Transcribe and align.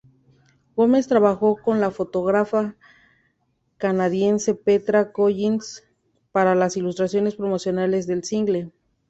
Gomez 0.75 1.05
trabajó 1.07 1.57
con 1.61 1.79
la 1.79 1.91
fotógrafa 1.91 2.75
canadiense 3.77 4.55
Petra 4.55 5.11
Collins 5.11 5.83
para 6.31 6.55
las 6.55 6.75
ilustraciones 6.75 7.35
promocionales 7.35 8.07
del 8.07 8.23
single. 8.23 8.71